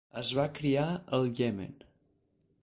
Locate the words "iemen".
1.33-1.77